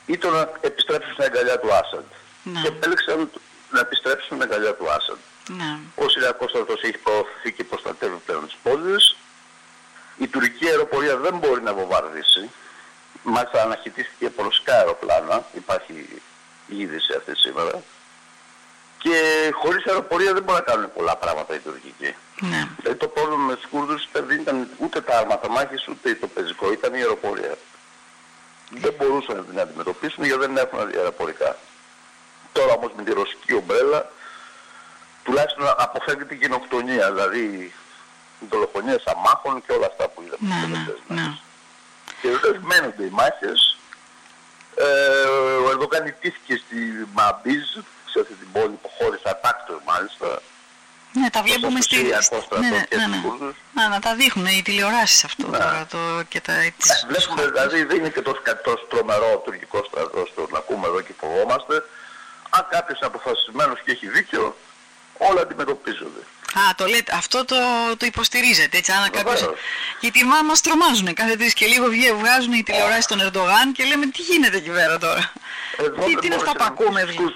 είτε 0.05 0.29
να 0.29 0.51
επιστρέψουν 0.61 1.11
στην 1.13 1.23
αγκαλιά 1.23 1.59
του 1.59 1.73
Άσαντ. 1.73 2.05
Ναι. 2.43 2.61
Και 2.61 2.67
επέλεξαν 2.67 3.31
να 3.71 3.79
επιστρέψουν 3.79 4.25
στην 4.25 4.41
αγκαλιά 4.41 4.73
του 4.75 4.91
Άσαντ. 4.91 5.17
Ναι. 5.47 5.77
Ο 5.95 6.09
Συριακός 6.09 6.49
στρατός 6.49 6.81
έχει 6.83 6.97
προωθηθεί 6.97 7.51
και 7.51 7.63
προστατεύει 7.63 8.17
πλέον 8.25 8.45
τις 8.45 8.55
πόλεις. 8.63 9.15
Η 10.17 10.27
τουρκική 10.27 10.67
αεροπορία 10.67 11.17
δεν 11.17 11.38
μπορεί 11.38 11.61
να 11.61 11.73
βομβαρδίσει. 11.73 12.49
Μάλιστα 13.23 13.61
αναχαιτίστηκε 13.61 14.25
από 14.25 14.43
ρωσικά 14.43 14.73
αεροπλάνα. 14.75 15.45
Υπάρχει 15.53 16.21
η 16.67 16.79
είδηση 16.79 17.13
αυτή 17.17 17.35
σήμερα. 17.35 17.81
Και 18.97 19.15
χωρίς 19.53 19.85
αεροπορία 19.85 20.33
δεν 20.33 20.44
μπορεί 20.44 20.57
να 20.57 20.71
κάνουν 20.71 20.94
πολλά 20.94 21.15
πράγματα 21.15 21.56
οι 21.56 21.59
τουρκικοί. 21.59 22.15
Ναι. 22.39 22.67
Δηλαδή 22.77 23.00
το 23.00 23.07
πρόβλημα 23.07 23.44
με 23.44 23.56
τους 23.56 23.65
Κούρδους 23.71 24.03
ήταν- 24.03 24.25
δεν 24.27 24.39
ήταν 24.39 24.67
ούτε 24.77 25.01
τα 25.01 25.17
άρματα 25.17 25.50
μάχης 25.50 25.88
ούτε 25.88 26.13
το 26.15 26.27
πεζικό, 26.27 26.71
ήταν 26.71 26.94
η 26.94 26.97
αεροπορία. 26.97 27.57
Δεν 28.69 28.94
μπορούσαν 28.97 29.35
να 29.35 29.44
την 29.44 29.59
αντιμετωπίσουν 29.59 30.23
γιατί 30.23 30.39
δεν 30.39 30.57
έχουν 30.57 30.79
αεροπορικά. 30.79 31.57
Τώρα 32.51 32.73
όμως 32.73 32.91
με 32.95 33.03
τη 33.03 33.13
ρωσική 33.13 33.53
ομπρέλα 33.53 34.09
τουλάχιστον 35.23 35.65
αποφεύγεται 35.77 36.33
η 36.33 36.38
γενοκτονία, 36.38 37.12
δηλαδή 37.12 37.73
δολοφονίες 38.50 39.03
αμάχων 39.06 39.63
και 39.65 39.71
όλα 39.71 39.85
αυτά 39.85 40.07
που 40.09 40.21
είδαμε. 40.21 40.47
Ναι, 40.47 40.56
στις 40.56 40.67
ναι, 40.67 40.73
τελευταίες 40.73 41.00
ναι. 41.07 41.15
μέρες. 41.15 41.41
Και 42.21 42.29
βεβαίως 42.29 42.57
μένονται 42.62 43.03
οι 43.03 43.09
μάχες. 43.09 43.75
Ε, 44.75 44.86
ο 45.66 45.69
Ερδογάν 45.69 46.06
ιτήθηκε 46.07 46.62
στη 46.66 46.75
Μαμπίζ, 47.13 47.63
σε 48.12 48.19
αυτή 48.22 48.33
την 48.33 48.51
πόλη 48.51 48.77
που 48.81 48.89
χώρισε 48.98 49.30
ατάκτως 49.30 49.80
μάλιστα. 49.86 50.42
Ναι, 51.13 51.30
τα 51.30 51.42
βλέπουμε 51.44 51.81
στη... 51.81 51.95
Συριακό 51.95 52.22
στη- 52.22 52.36
στρατό 52.45 52.60
Ναι, 52.63 52.69
ναι, 52.69 52.83
και 52.89 52.95
ναι, 52.95 53.01
στους 53.01 53.16
ναι. 53.16 53.22
Κούρδους. 53.27 53.56
Να, 53.74 53.88
να 53.88 54.00
τα 54.00 54.16
δείχνουν 54.16 54.45
οι 54.45 54.62
τηλεοράσεις 54.62 55.24
αυτό 55.24 55.48
Ναι. 55.48 55.57
τώρα 55.57 55.86
το, 55.89 55.98
και 56.30 56.42
τα... 56.42 56.54
τις- 56.77 56.89
Ε, 56.89 57.06
Βλέπουμε 57.07 57.42
τους 57.42 57.51
δηλαδή 57.51 57.83
δεν 57.83 57.98
είναι 57.98 58.10
και 58.10 58.22
τόσο, 58.22 58.42
κα- 58.44 58.62
τόσο 58.62 58.86
τρομερό 58.89 59.31
ο 59.33 59.38
τουρκικό 59.38 59.83
στρατό 59.88 60.24
το 60.36 60.48
να 60.51 60.57
ακούμε 60.57 60.88
εδώ 60.88 61.01
και 61.01 61.13
φοβόμαστε. 61.19 61.75
Αν 62.50 62.68
κάποιος 62.69 62.98
είναι 63.00 63.07
αποφασισμένος 63.07 63.81
και 63.81 63.92
έχει 63.92 64.07
δίκιο, 64.10 64.57
όλα 65.18 65.42
αντιμετωπίζονται. 65.42 66.22
Α, 66.59 66.75
το 66.75 66.85
λέτε, 66.85 67.11
αυτό 67.15 67.45
το, 67.45 67.55
το 67.97 68.05
υποστηρίζετε, 68.05 68.77
έτσι, 68.77 68.91
αν 68.91 69.09
κάποιος... 69.11 69.39
Βεβαίως. 69.39 69.59
Γιατί 69.99 70.23
μα 70.25 70.41
μας 70.43 70.61
τρομάζουν, 70.61 71.13
κάθε 71.13 71.35
τρεις 71.35 71.53
και 71.53 71.65
λίγο 71.65 71.85
βγε- 71.87 72.13
βγάζουν 72.13 72.53
οι 72.53 72.63
τηλεοράσεις 72.63 73.05
των 73.05 73.19
Ερντογάν 73.21 73.71
και 73.71 73.83
λέμε 73.83 74.05
τι 74.05 74.21
γίνεται 74.21 74.57
εκεί 74.57 74.69
πέρα 74.69 74.97
τώρα; 74.97 75.31
Εδώ 75.77 75.89
τι, 76.03 76.11
δεν 76.11 76.19
τι 76.19 76.25
είναι 76.25 76.35
αυτά 76.35 76.51
που 76.51 76.57
μπόρεσαν 76.57 76.73
ακούμε, 76.73 76.99
να 77.03 77.05
δηλαδή. 77.11 77.23
τους 77.23 77.35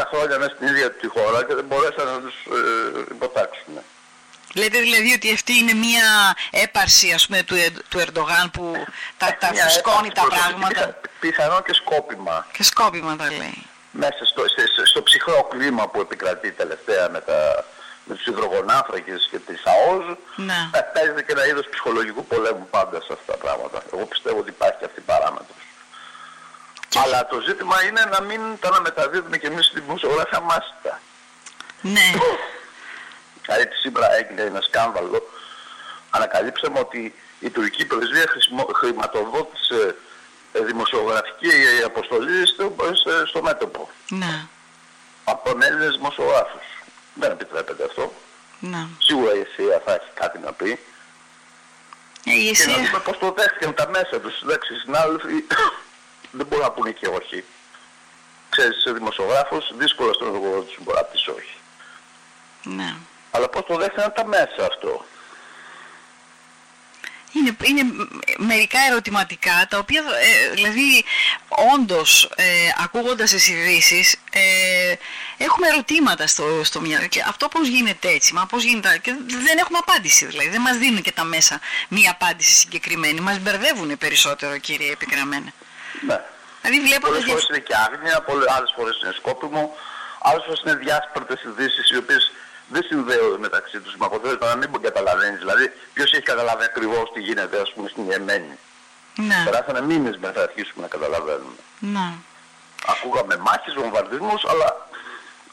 30 0.00 0.04
χρόνια 0.12 0.38
μέσα 0.38 0.52
στην 0.56 0.66
ίδια 0.66 0.90
τη 0.92 1.06
χώρα 1.06 1.44
και 1.44 1.54
δεν 1.54 1.64
μπορέσαν 1.64 2.06
να 2.06 2.18
τους 2.20 2.34
ε, 2.98 3.14
υποτάξουν. 3.14 3.74
Λέτε 4.54 4.78
δηλαδή 4.78 5.12
ότι 5.12 5.32
αυτή 5.32 5.52
είναι 5.58 5.74
μια 5.74 6.36
έπαρση 6.50 7.12
ας 7.12 7.26
πούμε 7.26 7.42
του, 7.42 7.54
Ερ- 7.54 7.82
του 7.88 7.98
Ερντογάν 7.98 8.50
που 8.50 8.84
τα, 9.16 9.36
τα 9.40 9.50
Μια 9.52 9.64
φουσκώνει 9.64 10.10
τα 10.12 10.22
έπαρξη 10.26 10.38
πράγματα; 10.48 10.68
Πιθα- 10.68 11.00
Πιθανόν 11.20 11.62
και 11.62 11.74
σκόπιμα. 11.74 12.46
και 12.52 12.62
σκόπιμα 12.62 13.16
τα 13.16 13.26
λέει. 13.26 13.66
Μέσα 13.90 14.24
στο, 14.24 14.42
σε- 14.48 14.68
σε- 14.74 14.86
στο 14.86 15.02
ψυχρό 15.02 15.48
κλίμα 15.50 15.88
που 15.88 16.00
επικρατεί 16.00 16.50
τελευταία 16.52 17.08
με, 17.10 17.20
τα, 17.20 17.64
με 18.04 18.14
τους 18.14 18.26
υδρογονάφρακες 18.26 19.28
και 19.30 19.38
τις 19.38 19.62
ΑΟΖ, 19.64 20.04
Ναι. 20.36 20.70
ε, 20.78 20.80
παίζεται 20.80 21.22
και 21.22 21.32
ένα 21.32 21.46
είδος 21.46 21.66
ψυχολογικού 21.70 22.24
πολέμου 22.26 22.66
πάντα 22.70 23.00
σε 23.00 23.12
αυτά 23.12 23.32
τα 23.32 23.38
πράγματα. 23.38 23.82
Εγώ 23.92 24.04
πιστεύω 24.06 24.38
ότι 24.38 24.50
υπάρχει 24.50 24.84
αυτή 24.84 25.00
η 25.00 25.02
παράμετρος. 25.02 25.56
Αλλά 27.04 27.26
το 27.26 27.40
ζήτημα 27.40 27.84
είναι 27.84 28.04
να 28.04 28.20
μην 28.20 28.40
τα 28.60 28.68
αναμεταδίδουμε 28.68 29.36
και 29.38 29.46
εμείς 29.46 29.66
στη 29.66 29.80
δημοσιογράφια 29.80 30.38
αμάσιτα. 30.38 31.00
Ναι, 31.80 32.10
Δηλαδή 33.44 33.68
σήμερα 33.82 34.14
έγινε 34.16 34.42
ένα 34.42 34.60
σκάνδαλο. 34.60 35.30
Ανακαλύψαμε 36.10 36.78
ότι 36.78 37.14
η 37.40 37.50
τουρκική 37.50 37.84
πρεσβεία 37.86 38.26
χρησιμο- 38.28 38.70
χρηματοδότησε 38.74 39.96
ε, 40.52 40.60
δημοσιογραφική 40.60 41.50
αποστολή 41.84 42.46
στο, 42.46 42.74
σε- 42.92 43.26
στο 43.26 43.42
μέτωπο 43.42 43.90
ναι, 44.08 44.46
από 45.24 45.48
τον 45.48 45.62
Έλληνες 45.62 45.90
δημοσιογράφους. 45.96 46.62
Δεν 47.14 47.30
επιτρέπεται 47.30 47.84
αυτό. 47.84 48.12
ναι. 48.60 48.86
Σίγουρα 48.98 49.34
η 49.34 49.40
ΕΣΥΑ 49.40 49.80
θα 49.84 49.92
έχει 49.94 50.10
κάτι 50.14 50.38
να 50.38 50.52
πει. 50.52 50.70
Ε, 52.24 52.32
η 52.32 52.52
Και 52.52 52.64
να 52.64 52.72
Εσία, 52.72 52.84
δούμε 52.84 52.98
πώς 53.04 53.18
το 53.18 53.32
δέχτηκαν 53.38 53.74
τα 53.74 53.88
μέσα 53.88 54.20
τους. 54.20 54.42
Εντάξει, 54.42 54.74
οι 54.74 54.76
συνάδελφοι 54.76 55.44
δεν 56.38 56.46
μπορούν 56.46 56.64
να 56.64 56.70
πούνε 56.70 56.90
και 56.90 57.06
όχι. 57.06 57.44
Ξέρεις, 58.50 58.76
είσαι 58.76 58.92
δημοσιογράφος, 58.92 59.72
δύσκολα 59.76 60.12
στον 60.12 60.34
εργοδότη 60.34 60.72
σου 60.72 60.82
μπορεί 60.82 60.96
να 60.98 61.04
πεις 61.04 61.26
όχι. 61.26 61.56
ναι. 62.62 62.94
Αλλά 63.30 63.48
πώς 63.48 63.62
το 63.66 63.76
δέχτηκαν 63.76 64.12
τα 64.12 64.26
μέσα 64.26 64.66
αυτό. 64.70 65.04
Είναι, 67.32 67.56
είναι 67.62 67.82
μερικά 68.36 68.78
ερωτηματικά 68.90 69.66
τα 69.68 69.78
οποία 69.78 70.00
ε, 70.00 70.54
δηλαδή 70.54 71.04
όντως 71.74 72.30
ε, 72.36 72.44
ακούγοντας 72.84 73.30
τις 73.30 73.48
ειδήσεις 73.48 74.16
ε, 74.32 74.94
έχουμε 75.36 75.66
ερωτήματα 75.68 76.26
στο, 76.26 76.64
στο 76.64 76.80
μυαλό 76.80 77.06
και 77.06 77.24
αυτό 77.26 77.48
πώς 77.48 77.68
γίνεται 77.68 78.08
έτσι, 78.08 78.34
μα 78.34 78.46
πώς 78.46 78.62
γίνεται 78.62 78.98
και 78.98 79.14
δεν 79.28 79.58
έχουμε 79.58 79.78
απάντηση 79.78 80.26
δηλαδή, 80.26 80.48
δεν 80.48 80.60
μας 80.60 80.76
δίνουν 80.76 81.02
και 81.02 81.12
τα 81.12 81.24
μέσα 81.24 81.60
μία 81.88 82.10
απάντηση 82.10 82.54
συγκεκριμένη, 82.54 83.20
μας 83.20 83.38
μπερδεύουν 83.38 83.98
περισσότερο 83.98 84.58
κύριε 84.58 84.92
Επικραμμένα. 84.92 85.52
Ναι. 86.06 86.20
Δηλαδή 86.62 86.80
βλέποντας 86.86 87.24
Πολλές 87.24 87.30
φορές 87.30 87.48
είναι 87.48 87.58
και 87.58 87.74
άγνοια, 87.76 88.20
πολλές, 88.20 88.48
άλλες 88.48 88.72
φορές 88.76 89.00
είναι 89.02 89.12
σκόπιμο, 89.16 89.76
άλλες 90.20 90.42
φορές 90.44 90.62
είναι 90.64 90.74
διάσπαρτες 90.74 91.42
ειδήσεις 91.42 91.90
οι 91.90 91.96
οποίες 91.96 92.32
δεν 92.72 92.82
συνδέονται 92.82 93.38
μεταξύ 93.38 93.80
τους 93.80 93.96
με 93.96 94.04
αποτέλεσμα 94.04 94.46
να 94.48 94.56
μην 94.56 94.82
καταλαβαίνεις. 94.82 95.38
Δηλαδή 95.38 95.72
ποιος 95.92 96.12
έχει 96.12 96.22
καταλάβει 96.22 96.64
ακριβώς 96.64 97.12
τι 97.12 97.20
γίνεται 97.20 97.60
ας 97.60 97.72
πούμε 97.72 97.88
στην 97.88 98.10
Ιεμένη. 98.10 98.58
Ναι. 99.16 99.42
Περάσανε 99.44 99.80
μήνες 99.80 100.16
μέχρι 100.16 100.36
να 100.36 100.42
αρχίσουμε 100.42 100.82
να 100.82 100.88
καταλαβαίνουμε. 100.88 101.60
Ναι. 101.78 102.08
Ακούγαμε 102.86 103.36
μάχες, 103.36 103.74
βομβαρδισμούς, 103.74 104.44
αλλά 104.44 104.88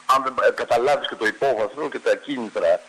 αν 0.06 0.22
δεν 0.22 0.54
καταλάβεις 0.54 1.08
και 1.08 1.14
το 1.14 1.26
υπόβαθρο 1.26 1.88
και 1.88 1.98
τα 1.98 2.14
κίνητρα 2.14 2.80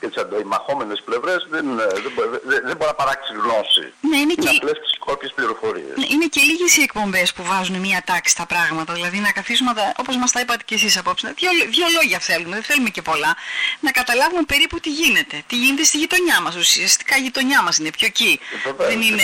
και 0.00 0.06
τις 0.08 0.16
αντιμαχόμενες 0.22 1.02
πλευρές 1.04 1.46
δεν, 1.50 1.78
ε, 1.78 1.86
δεν, 2.04 2.12
δεν, 2.44 2.60
δεν 2.64 2.76
μπορεί 2.76 2.90
να 2.94 2.94
παράξει 2.94 3.32
γνώση. 3.32 3.92
Ναι, 4.00 4.16
είναι, 4.16 4.32
είναι 4.32 4.50
και... 4.50 4.56
απλές 4.56 4.78
κάποιες 5.06 5.32
πληροφορίες. 5.34 5.96
Ναι, 5.96 6.06
είναι 6.14 6.26
και 6.34 6.40
λίγες 6.40 6.76
οι 6.76 6.82
εκπομπές 6.82 7.32
που 7.32 7.42
βάζουν 7.44 7.76
μια 7.76 8.02
τάξη 8.06 8.30
στα 8.36 8.46
πράγματα. 8.46 8.92
Δηλαδή 8.92 9.18
να 9.18 9.30
καθίσουμε, 9.32 9.70
όπως 9.96 10.16
μας 10.16 10.32
τα 10.32 10.40
είπατε 10.40 10.62
και 10.64 10.74
εσείς 10.74 10.96
απόψε, 10.96 11.34
δύο, 11.36 11.50
δύο 11.76 11.86
λόγια 11.96 12.18
θέλουμε, 12.18 12.54
δεν 12.54 12.62
θέλουμε 12.62 12.88
και 12.88 13.02
πολλά, 13.02 13.36
να 13.80 13.90
καταλάβουμε 13.90 14.42
περίπου 14.42 14.80
τι 14.80 14.90
γίνεται. 14.90 15.42
Τι 15.46 15.56
γίνεται 15.56 15.84
στη 15.84 15.98
γειτονιά 15.98 16.40
μας. 16.40 16.54
Ουσιαστικά 16.56 17.16
η 17.16 17.20
γειτονιά 17.20 17.62
μας 17.62 17.76
είναι 17.78 17.90
πιο 17.90 18.06
εκεί. 18.06 18.40
Ε, 18.66 18.84
δεν 18.88 19.00
είναι... 19.00 19.22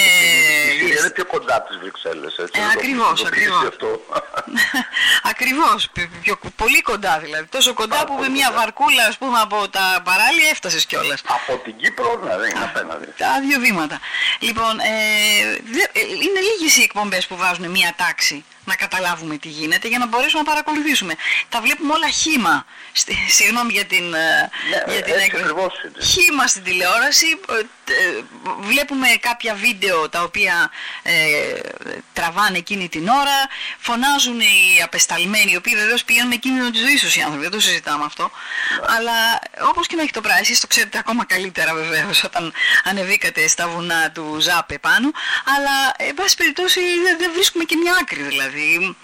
Είναι 0.99 1.11
πιο 1.11 1.27
κοντά 1.27 1.55
από 1.57 1.69
τις 1.69 1.79
Βρυξέλλες. 1.79 2.37
Έτσι, 2.39 2.61
ε, 2.61 2.65
ακριβώς, 2.77 3.25
ακριβώς. 3.25 3.63
ακριβώς. 5.33 5.91
πολύ 6.57 6.83
κοντά 6.83 7.19
δηλαδή. 7.19 7.47
Τόσο 7.47 7.75
κοντά 7.75 8.05
που 8.05 8.15
με 8.21 8.29
μια 8.29 8.53
βαρκούλα 8.53 9.05
ας 9.09 9.19
πούμε 9.19 9.39
από 9.41 9.69
τα 9.69 10.03
παράλια 10.05 10.49
έφτασες 10.65 10.87
κιόλας. 10.87 11.23
Από 11.27 11.59
την 11.65 11.77
Κύπρο, 11.77 12.21
ναι, 12.25 12.37
δεν 12.37 12.51
είναι 12.51 12.65
απέναντι. 12.65 13.07
Τα 13.17 13.41
δύο 13.41 13.61
βήματα. 13.61 14.01
Λοιπόν, 14.39 14.79
ε, 14.79 14.93
ε, 15.93 16.01
είναι 16.25 16.41
λίγες 16.49 16.77
οι 16.77 16.83
εκπομπές 16.83 17.27
που 17.27 17.37
βάζουν 17.37 17.71
μία 17.71 17.95
τάξη 17.97 18.45
να 18.65 18.75
καταλάβουμε 18.75 19.37
τι 19.37 19.49
γίνεται 19.49 19.89
για 19.89 19.99
να 19.99 20.07
μπορέσουμε 20.07 20.43
να 20.43 20.49
παρακολουθήσουμε. 20.49 21.15
Τα 21.49 21.61
βλέπουμε 21.61 21.93
όλα 21.93 22.09
χήμα. 22.09 22.67
Συγγνώμη 23.29 23.73
για 23.73 23.85
την, 23.85 24.15
ε, 24.15 24.51
ναι, 24.87 24.93
για 24.93 25.03
την 25.03 25.15
έκδοση. 25.15 25.77
Χήμα 26.03 26.47
στην 26.47 26.63
τηλεόραση. 26.63 27.27
Ε, 27.85 28.23
βλέπουμε 28.61 29.07
κάποια 29.21 29.55
βίντεο 29.55 30.09
τα 30.09 30.23
οποία 30.23 30.71
ε, 31.03 31.13
τραβάνε 32.13 32.59
εκείνη 32.59 32.89
την 32.89 33.09
ώρα. 33.09 33.37
Φωνάζουν 33.79 34.41
οι 34.41 34.83
απεσταλμένοι, 34.83 35.53
οι 35.53 35.57
οποίοι 35.57 35.75
βεβαίως 35.75 36.05
πηγαίνουν 36.05 36.33
εκείνη 36.33 36.71
τη 36.71 36.79
ζωή 36.79 36.99
τους 36.99 37.17
οι 37.17 37.21
άνθρωποι. 37.21 37.43
Δεν 37.43 37.51
το 37.51 37.61
συζητάμε 37.61 38.05
αυτό. 38.05 38.23
Ναι. 38.23 38.95
Αλλά 38.97 39.39
όπως 39.69 39.87
και 39.87 39.97
να 39.97 40.03
έχει 40.03 40.13
το 40.13 40.21
πράγμα, 40.21 40.41
εσείς 40.41 40.61
το 40.61 40.67
ξέρετε 40.67 40.99
ακόμα 40.99 41.25
καλύτερα 41.25 41.75
βεβαίως 41.75 42.25
όταν 42.25 42.53
ανεβήκατε 42.85 43.49
στα 43.49 43.69
βουνά 43.69 44.11
του 44.11 44.37
Ζάπε 44.41 44.79
πάνω. 44.79 45.11
Αλλά, 45.57 45.95
εν 45.97 46.15
πάση 46.15 46.37
περιπτώσει, 46.37 46.81
δεν 47.19 47.31
βρίσκουμε 47.35 47.65
και 47.65 47.77
μια 47.77 47.97
άκρη 48.01 48.23
δηλαδή 48.23 48.52
δηλαδή. 48.53 48.97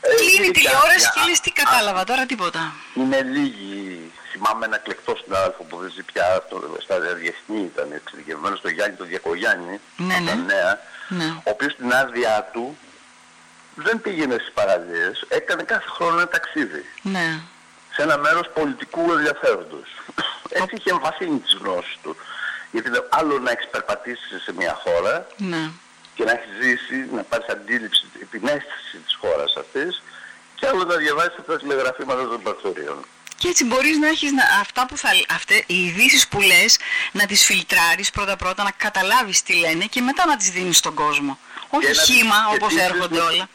Ε, 0.00 0.14
Κλείνει 0.14 0.46
η 0.46 0.50
τηλεόραση 0.50 1.10
και 1.14 1.20
λες 1.28 1.40
τι 1.40 1.50
κατάλαβα 1.50 2.04
τώρα 2.04 2.26
τίποτα. 2.26 2.72
Είναι 2.94 3.22
λίγοι. 3.22 4.12
Θυμάμαι 4.32 4.66
ένα 4.66 4.78
κλεκτό 4.78 5.16
συνάδελφο 5.24 5.62
που 5.62 5.76
δεν 5.76 5.90
ζει 5.90 6.02
πια 6.02 6.34
αυτό, 6.36 6.76
στα 6.82 7.00
διεθνή 7.00 7.60
ήταν 7.60 7.92
εξειδικευμένος 7.92 8.58
στο 8.58 8.68
Γιάννη 8.68 8.96
το 8.96 9.04
Διακογιάννη, 9.04 9.80
ναι, 9.96 10.18
ναι. 10.18 10.34
Νέα, 10.34 10.80
ναι. 11.08 11.24
ο 11.24 11.50
οποίος 11.50 11.72
στην 11.72 11.92
άδειά 11.92 12.50
του 12.52 12.78
δεν 13.74 14.00
πήγαινε 14.00 14.34
στις 14.34 14.52
παραλίες, 14.54 15.24
έκανε 15.28 15.62
κάθε 15.62 15.88
χρόνο 15.88 16.16
ένα 16.16 16.28
ταξίδι. 16.28 16.84
Ναι. 17.02 17.40
Σε 17.92 18.02
ένα 18.02 18.18
μέρος 18.18 18.48
πολιτικού 18.54 19.12
ενδιαφέροντος. 19.12 19.88
Έτσι 20.48 20.74
είχε 20.78 20.90
εμβαθύνει 20.90 21.38
τις 21.38 21.54
γνώσεις 21.60 21.98
του. 22.02 22.16
Γιατί 22.70 22.90
άλλο 23.08 23.38
να 23.38 23.50
έχεις 23.50 23.68
περπατήσει 23.70 24.38
σε 24.38 24.52
μια 24.52 24.80
χώρα, 24.84 25.26
ναι 25.36 25.70
και 26.14 26.24
να 26.24 26.30
έχεις 26.30 26.52
ζήσει, 26.62 27.08
να 27.12 27.22
πάρεις 27.22 27.48
αντίληψη, 27.48 28.04
την 28.30 28.46
αίσθηση 28.46 28.96
της 29.04 29.14
χώρας 29.20 29.56
αυτής 29.56 30.02
και 30.54 30.66
άλλο 30.66 30.84
να 30.84 30.96
διαβάσεις 30.96 31.34
τα 31.46 31.58
τηλεγραφήματα 31.58 32.28
των 32.28 32.42
πρακτορείων. 32.42 33.04
Και 33.36 33.48
έτσι 33.48 33.64
μπορείς 33.64 33.98
να 33.98 34.08
έχεις 34.08 34.32
να, 34.32 34.42
αυτά 34.60 34.86
που 34.86 34.96
θα, 34.96 35.08
αυτές, 35.34 35.62
οι 35.66 35.84
ειδήσεις 35.86 36.28
που 36.28 36.40
λες 36.40 36.78
να 37.12 37.26
τις 37.26 37.44
φιλτράρεις 37.44 38.10
πρώτα 38.10 38.36
πρώτα, 38.36 38.62
να 38.62 38.70
καταλάβεις 38.70 39.42
τι 39.42 39.54
λένε 39.54 39.84
και 39.84 40.00
μετά 40.00 40.26
να 40.26 40.36
τις 40.36 40.50
δίνεις 40.50 40.76
στον 40.76 40.94
κόσμο. 40.94 41.38
Όχι 41.70 41.94
χήμα 41.94 42.36
όπως 42.54 42.76
έρχονται 42.76 43.20
όλα 43.20 43.48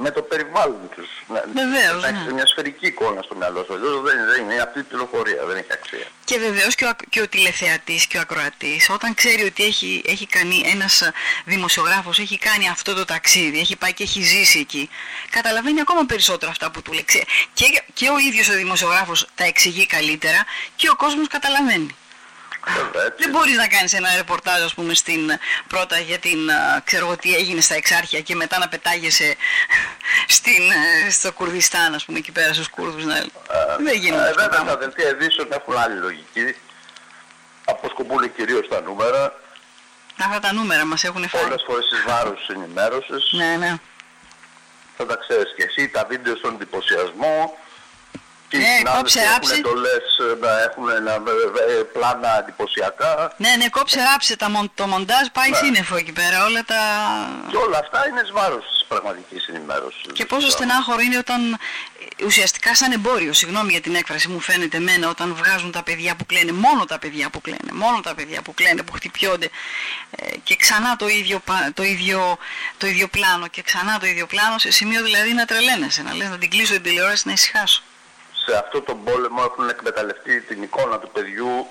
με 0.00 0.10
το 0.10 0.22
περιβάλλον 0.22 0.88
τους. 0.94 1.08
Βεβαίως, 1.54 2.02
να, 2.02 2.10
ναι. 2.10 2.32
μια 2.32 2.46
σφαιρική 2.46 2.86
εικόνα 2.86 3.22
στο 3.22 3.34
μυαλό 3.34 3.64
σου. 3.64 3.78
δεν, 3.78 4.16
δεν 4.32 4.42
είναι 4.42 4.62
αυτή 4.62 4.78
η 4.78 4.82
πληροφορία, 4.82 5.44
δεν 5.46 5.56
έχει 5.56 5.72
αξία. 5.72 6.06
Και 6.24 6.38
βεβαίως 6.38 6.74
και 6.74 6.84
ο, 6.84 6.92
και 7.08 7.20
ο 7.20 7.28
τηλεθεατής 7.28 8.06
και 8.06 8.16
ο 8.16 8.20
ακροατής 8.20 8.90
όταν 8.90 9.14
ξέρει 9.14 9.42
ότι 9.42 9.64
έχει, 9.64 10.02
έχει 10.06 10.26
κάνει 10.26 10.62
ένας 10.74 11.10
δημοσιογράφος, 11.44 12.18
έχει 12.18 12.38
κάνει 12.38 12.68
αυτό 12.68 12.94
το 12.94 13.04
ταξίδι, 13.04 13.58
έχει 13.58 13.76
πάει 13.76 13.92
και 13.92 14.02
έχει 14.02 14.22
ζήσει 14.22 14.58
εκεί, 14.58 14.90
καταλαβαίνει 15.30 15.80
ακόμα 15.80 16.04
περισσότερο 16.04 16.50
αυτά 16.50 16.70
που 16.70 16.82
του 16.82 16.92
λέει. 16.92 17.04
Και, 17.52 17.82
και 17.92 18.08
ο 18.08 18.18
ίδιος 18.18 18.48
ο 18.48 18.52
δημοσιογράφος 18.52 19.26
τα 19.34 19.44
εξηγεί 19.44 19.86
καλύτερα 19.86 20.44
και 20.76 20.88
ο 20.88 20.96
κόσμος 20.96 21.28
καταλαβαίνει. 21.28 21.94
Δεν 23.16 23.30
μπορείς 23.30 23.56
να 23.56 23.66
κάνεις 23.66 23.92
ένα 23.92 24.08
ρεπορτάζ 24.16 24.62
ας 24.62 24.74
πούμε 24.74 24.94
στην, 24.94 25.20
πρώτα 25.66 25.98
για 25.98 26.18
την, 26.18 26.38
ξέρω 26.84 27.06
εγώ 27.06 27.16
τι 27.16 27.34
έγινε 27.34 27.60
στα 27.60 27.74
εξάρχεια 27.74 28.20
και 28.20 28.34
μετά 28.34 28.58
να 28.58 28.68
πετάγεσαι 28.68 29.36
στην, 30.28 30.70
ε, 31.06 31.10
στο 31.10 31.32
Κουρδιστάν 31.32 31.94
ας 31.94 32.04
πούμε 32.04 32.18
εκεί 32.18 32.32
πέρα 32.32 32.52
στους 32.52 32.68
Κούρδους. 32.68 33.04
Να... 33.04 33.14
Δεν 33.78 33.94
γίνεται 33.94 34.28
ε, 34.28 34.32
Βέβαια 34.32 34.64
τα 34.64 34.76
δελτία 34.76 35.08
ειδήσεων 35.08 35.48
έχουν 35.52 35.76
άλλη 35.76 35.96
λογική. 35.96 36.56
Αποσκοπούν 37.64 38.34
κυρίως 38.34 38.68
τα 38.68 38.80
νούμερα. 38.80 39.34
Αυτά 40.18 40.40
τα 40.40 40.52
νούμερα 40.52 40.84
μας 40.84 41.04
έχουν 41.04 41.28
φάει. 41.28 41.42
Πολλές 41.42 41.62
φορές 41.66 41.84
εις 41.92 42.02
βάρος 42.06 42.38
της 42.38 42.48
ενημέρωσης. 42.56 43.32
Ναι, 43.32 43.56
ναι. 43.58 43.74
Θα 44.96 45.06
τα 45.06 45.16
ξέρεις 45.16 45.54
και 45.56 45.62
εσύ, 45.62 45.88
τα 45.88 46.04
βίντεο 46.08 46.36
στον 46.36 46.54
εντυπωσιασμό 46.54 47.58
και 48.50 48.58
ναι, 48.58 48.90
κόψε 48.94 49.20
ράψε. 49.30 49.54
Έχουν 49.54 49.80
λες 49.84 50.06
να 50.40 50.60
έχουν 50.60 50.88
ένα, 50.88 51.12
ε, 51.12 51.78
ε, 51.78 51.82
πλάνα 51.82 52.38
εντυπωσιακά. 52.38 53.32
Ναι, 53.36 53.52
ναι, 53.58 53.68
κόψε 53.68 54.00
ράψε 54.02 54.36
τα, 54.36 54.70
το 54.74 54.86
μοντάζ, 54.86 55.26
πάει 55.32 55.50
ναι. 55.50 55.56
σύννεφο 55.56 55.96
εκεί 55.96 56.12
πέρα. 56.12 56.44
Όλα 56.44 56.64
τα... 56.64 56.80
Και 57.50 57.56
όλα 57.56 57.78
αυτά 57.78 58.08
είναι 58.08 58.20
εις 58.20 58.30
βάρος 58.32 58.64
της 58.72 58.84
πραγματικής 58.88 59.46
ενημέρωσης. 59.46 60.12
Και 60.12 60.26
πόσο 60.26 60.50
στενάχωρο 60.50 61.00
είναι 61.00 61.18
όταν 61.18 61.52
ε, 61.52 62.24
ουσιαστικά 62.24 62.74
σαν 62.74 62.92
εμπόριο, 62.92 63.32
συγγνώμη 63.32 63.70
για 63.70 63.80
την 63.80 63.94
έκφραση 63.94 64.28
μου 64.28 64.40
φαίνεται 64.40 64.76
εμένα, 64.76 65.08
όταν 65.08 65.34
βγάζουν 65.34 65.70
τα 65.72 65.82
παιδιά 65.82 66.16
που 66.16 66.26
κλαίνε, 66.26 66.52
μόνο 66.52 66.84
τα 66.84 66.98
παιδιά 66.98 67.30
που 67.30 67.40
κλαίνε, 67.40 67.72
μόνο 67.72 68.00
τα 68.00 68.14
παιδιά 68.14 68.42
που 68.42 68.54
κλαίνε, 68.54 68.82
που 68.82 68.92
χτυπιώνται 68.92 69.48
και 70.42 70.56
ξανά 70.56 70.96
το 70.96 71.08
ίδιο, 71.08 71.42
το, 71.74 71.82
ίδιο, 71.82 72.38
το 72.78 72.86
ίδιο 72.86 73.08
πλάνο 73.08 73.46
και 73.46 73.62
ξανά 73.62 73.98
το 73.98 74.06
ίδιο 74.06 74.26
πλάνο, 74.26 74.58
σε 74.58 74.70
σημείο 74.70 75.02
δηλαδή 75.02 75.32
να 75.32 75.44
τρελαίνεσαι, 75.44 76.02
να 76.02 76.14
λες 76.14 76.28
να 76.28 76.38
την 76.38 76.50
κλείσω 76.50 76.72
την 76.72 76.82
τηλεόραση 76.82 77.22
να 77.26 77.32
ησυχάσω 77.32 77.82
σε 78.50 78.56
αυτό 78.56 78.80
τον 78.82 79.04
πόλεμο 79.04 79.40
έχουν 79.48 79.68
εκμεταλλευτεί 79.68 80.40
την 80.40 80.62
εικόνα 80.62 80.98
του 80.98 81.10
παιδιού 81.12 81.66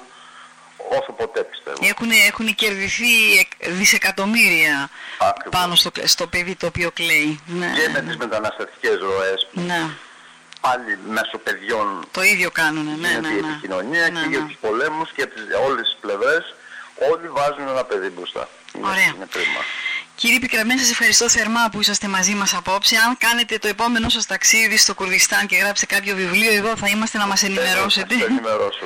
όσο 1.00 1.12
ποτέ 1.12 1.44
πιστεύω. 1.44 1.78
Έχουν, 1.82 2.10
έχουν 2.28 2.56
κερδιθεί 2.56 3.14
δισεκατομμύρια 3.60 4.90
πάνω 5.50 5.76
στο, 5.76 5.92
στο 6.04 6.28
παιδί 6.28 6.56
το 6.56 6.66
οποίο 6.66 6.92
κλαίει. 6.92 7.40
Ναι. 7.46 7.72
Και 7.78 7.90
με 7.90 8.02
τις 8.02 8.18
μεταναστευτικές 8.18 8.98
ροές 9.00 9.48
που 9.54 9.60
ναι. 9.62 9.90
πάλι 10.62 11.00
μέσω 11.08 11.38
παιδιών 11.38 12.06
το 12.12 12.22
ίδιο 12.22 12.50
κάνουν. 12.52 12.86
Ναι, 13.00 13.10
ναι, 13.10 13.20
ναι, 13.20 13.34
η 13.34 13.38
επικοινωνία 13.38 14.10
ναι, 14.10 14.20
και 14.20 14.28
για 14.30 14.40
ναι. 14.40 14.46
τους 14.46 14.58
πολέμους 14.62 15.12
και 15.12 15.22
από 15.22 15.34
τις, 15.34 15.44
όλες 15.68 15.86
τις 15.88 15.98
πλευρές 16.02 16.56
όλοι 17.12 17.28
βάζουν 17.28 17.68
ένα 17.68 17.84
παιδί 17.84 18.10
μπροστά. 18.10 18.50
Ωραία. 18.82 19.12
Είναι 19.16 19.28
κρίμα. 19.30 19.62
Κύριε 20.20 20.40
Πικραμένη, 20.40 20.80
σας 20.80 20.90
ευχαριστώ 20.90 21.30
θερμά 21.30 21.70
που 21.72 21.82
είσαστε 21.82 22.08
μαζί 22.08 22.34
μας 22.34 22.54
απόψε. 22.54 22.96
Αν 22.98 23.18
κάνετε 23.18 23.58
το 23.58 23.68
επόμενο 23.68 24.10
σας 24.10 24.26
ταξίδι 24.26 24.78
στο 24.78 24.94
Κουρδιστάν 24.94 25.48
και 25.48 25.56
γράψετε 25.56 25.96
κάποιο 25.96 26.16
βιβλίο 26.16 26.54
εδώ 26.54 26.78
θα 26.78 26.88
είμαστε 26.88 27.18
να 27.18 27.28
μας 27.28 27.44
ενημερώσετε. 27.44 28.18
Θα 28.18 28.26
ενημερώσω, 28.26 28.86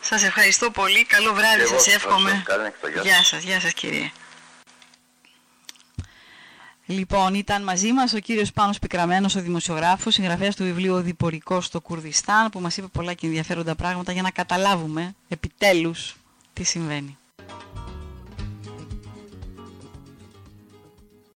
Σας 0.00 0.24
ευχαριστώ 0.24 0.70
πολύ. 0.70 1.04
Καλό 1.04 1.32
βράδυ 1.32 1.66
σας 1.66 1.86
εύχομαι. 1.86 2.42
Γεια 3.02 3.24
σας, 3.24 3.42
γεια 3.42 3.60
σας 3.60 3.72
κύριε. 3.72 4.12
Λοιπόν, 6.86 7.34
ήταν 7.34 7.62
μαζί 7.62 7.92
μας 7.92 8.12
ο 8.12 8.18
κύριος 8.18 8.52
Πάνος 8.52 8.78
Πικραμένος, 8.78 9.34
ο 9.34 9.40
δημοσιογράφος, 9.40 10.14
συγγραφέας 10.14 10.56
του 10.56 10.64
βιβλίου 10.64 10.96
«Διπορικό 10.96 11.60
στο 11.60 11.80
Κουρδιστάν», 11.80 12.50
που 12.50 12.60
μας 12.60 12.76
είπε 12.76 12.86
πολλά 12.86 13.12
και 13.12 13.26
ενδιαφέροντα 13.26 13.74
πράγματα 13.74 14.12
για 14.12 14.22
να 14.22 14.30
καταλάβουμε 14.30 15.14
επιτέλους 15.28 16.16
τι 16.52 16.64
συμβαίνει. 16.64 17.18